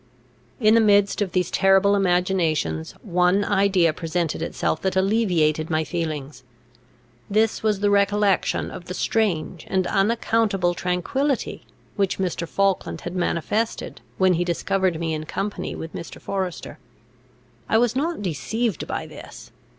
In 0.59 0.73
the 0.73 0.81
midst 0.81 1.21
of 1.21 1.33
these 1.33 1.51
terrible 1.51 1.93
imaginations, 1.93 2.95
one 3.03 3.45
idea 3.45 3.93
presented 3.93 4.41
itself 4.41 4.81
that 4.81 4.95
alleviated 4.95 5.69
my 5.69 5.83
feelings. 5.83 6.41
This 7.29 7.61
was 7.61 7.81
the 7.81 7.91
recollection 7.91 8.71
of 8.71 8.85
the 8.85 8.95
strange 8.95 9.63
and 9.69 9.85
unaccountable 9.85 10.73
tranquillity 10.73 11.67
which 11.97 12.17
Mr. 12.17 12.47
Falkland 12.47 13.01
had 13.01 13.15
manifested, 13.15 14.01
when 14.17 14.33
he 14.33 14.43
discovered 14.43 14.99
me 14.99 15.13
in 15.13 15.25
company 15.25 15.75
with 15.75 15.93
Mr. 15.93 16.19
Forester. 16.19 16.79
I 17.69 17.77
was 17.77 17.95
not 17.95 18.23
deceived 18.23 18.87
by 18.87 19.05
this. 19.05 19.51